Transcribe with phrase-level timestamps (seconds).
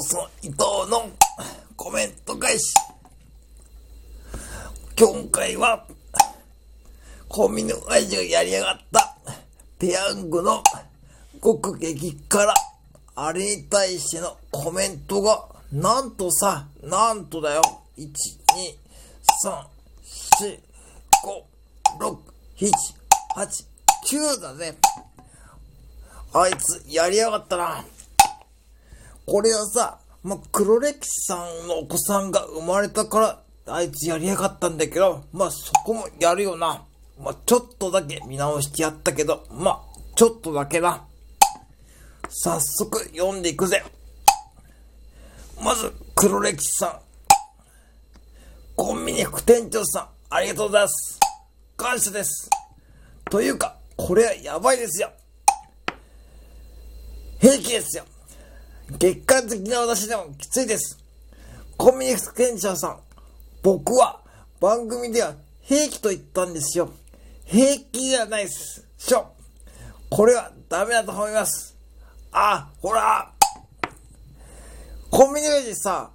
[0.00, 0.56] ボスの伊藤
[0.90, 1.10] の
[1.76, 2.72] コメント返し。
[4.98, 5.86] 今回は、
[7.28, 9.14] コンビニ親父がやりやがった
[9.78, 10.62] ペヤングの
[11.44, 12.54] 極激辛。
[13.14, 17.60] あれに対してのコメントが、なんとさ、なんとだよ。
[17.98, 18.10] 1、2、
[19.44, 19.66] 3、
[20.46, 20.60] 4、
[21.98, 22.16] 5、6、
[22.56, 22.70] 7、
[23.36, 24.74] 8、9だぜ。
[26.32, 27.84] あいつ、やりやがったな。
[29.26, 33.20] これはさ、まあ、黒歴史さんのお子さんが生まれたか
[33.66, 36.84] ら、あいつやりやがったんだけど、まあ、そこもやるよな。
[37.18, 39.80] まあ、ちょっとだけ見直してやったけど、まあ、
[40.16, 41.04] ちょっとだけな。
[42.28, 43.82] 早速読んでいくぜ。
[45.62, 47.00] まず、黒歴史さん。
[48.76, 51.20] コンビニ副店長さん、ありがとうございます。
[51.76, 52.48] 感謝です。
[53.30, 55.10] というか、これはやばいですよ。
[57.38, 58.04] 平気ですよ。
[58.98, 60.98] 月間的な私でもきついです。
[61.76, 62.98] コンビニ副店長さん、
[63.62, 64.20] 僕は
[64.60, 66.92] 番組では平気と言ったんですよ。
[67.44, 68.86] 平気じゃないです。
[68.98, 69.32] しょ。
[70.10, 71.76] これはダメだと思います。
[72.32, 73.32] あ、ほら。
[75.10, 76.10] コンビニ親父さ、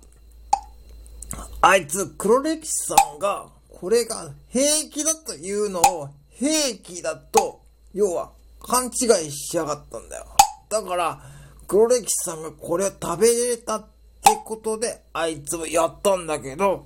[1.61, 7.61] あいつ黒歴史さんが、これが平気だというのを平気だと、
[7.93, 10.25] 要は勘違いしやがったんだよ。
[10.69, 11.34] だから、
[11.67, 16.85] 黒歴史さんがこれを食べれたってことで、あいつもやったんだけど、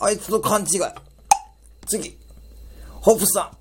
[0.00, 0.80] あいつの勘違い。
[1.86, 2.18] 次。
[3.00, 3.56] ホプさん。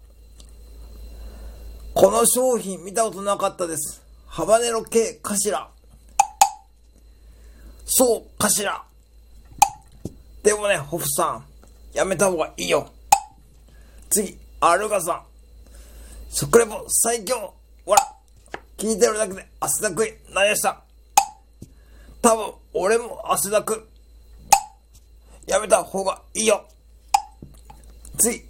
[1.94, 4.02] この商品見たことなかったです。
[4.26, 5.70] ハバネロ系かしら。
[7.86, 8.84] そうかしら。
[10.42, 11.46] でもね、ホフさん、
[11.94, 12.90] やめた方がいいよ。
[14.10, 15.24] 次、アルガさん。
[16.32, 17.54] 食レポ最強。
[17.86, 18.13] ほら。
[18.84, 20.84] 聞いてるだけで汗だくになりました。
[22.22, 23.88] 多分、俺も汗だく。
[25.48, 26.66] やめた方がいいよ。
[28.18, 28.44] 次、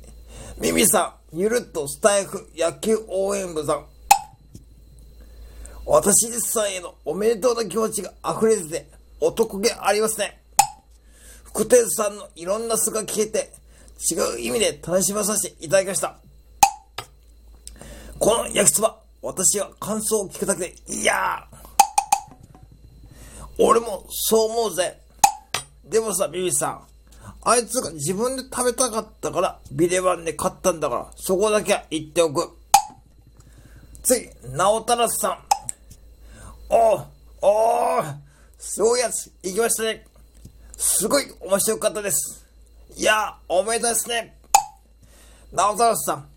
[0.58, 3.86] ミミさん、ゆるっとスタイフ野球応援部さん。
[5.86, 8.89] 私実さんへのおめでとうな気持ちが溢れてて、
[9.20, 10.42] 男気ありますね。
[11.44, 13.54] 福天さんのいろんな素が聞けて、
[14.11, 16.17] 違う意味で楽しまさせていただきました。
[18.17, 21.48] この焼きそば、私は感想を聞くだけで、いや
[23.58, 25.00] 俺もそう思うぜ。
[25.86, 26.88] でもさ、ビビさん。
[27.45, 32.50] あいつが自分で食べたかったから、ビレバンで買ったんだから、そこだけは言っておく。
[34.04, 35.38] 次、直太郎さん。
[36.70, 37.06] おー、
[37.42, 38.16] おー、
[38.58, 40.06] すごいやつ、行きましたね。
[40.78, 42.45] すごい面白かったです。
[42.98, 44.38] いやー、おめでとうですね。
[45.54, 46.33] 直太郎さん。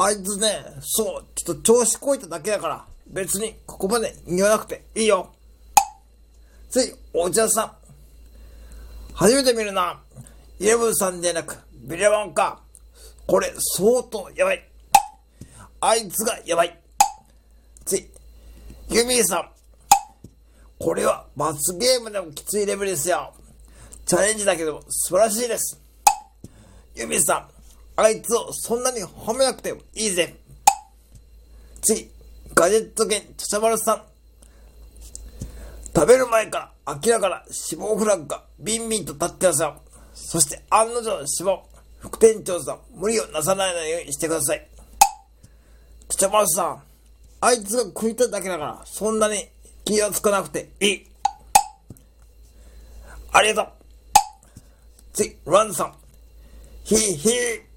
[0.00, 5.34] あいつね、そう、ちょっと調子こいただけだから、別にここまで言わなくていいよ。
[6.70, 7.72] 次、お茶さん。
[9.12, 10.00] 初めて見るな。
[10.60, 12.60] イレブンさんでなく、ビレバンか。
[13.26, 14.64] これ、相当やばい。
[15.80, 16.78] あいつがやばい。
[17.84, 18.08] 次、
[18.90, 19.50] ユミーさん。
[20.78, 23.34] これは罰ゲームでもきついレベルですよ。
[24.06, 25.80] チャレンジだけども素晴らしいです。
[26.94, 27.57] ユミさん。
[28.00, 30.36] あいつをそんなに褒めなくてもいいぜ。
[31.82, 32.08] 次、
[32.54, 34.02] ガジェット犬、ちゃちゃまるさん。
[35.92, 39.82] 食べる前から明らかな死亡フラッグがビンビンと立ってますよ。
[40.14, 41.60] そして案の定死亡。
[41.98, 44.68] 副店長さん、無理をなさないようにしてください。
[46.08, 46.82] ちゃちゃまるさん、
[47.40, 49.44] あいつが食いただけだから、そんなに
[49.84, 51.06] 気がつかなくていい。
[53.32, 53.72] ありがとう。
[55.14, 55.94] 次、ランさん。
[56.84, 57.67] ひーひー。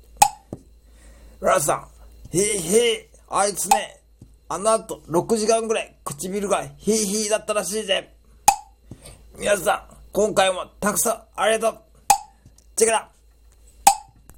[1.41, 1.87] ラさん、
[2.31, 3.99] ヒーヒー、あいつね、
[4.47, 8.13] あの後6時間ぐらい唇がヒーヒーだったらしいぜ。
[9.39, 11.81] 皆さん、今回もたくさんありがとう。
[12.75, 13.10] チェケラ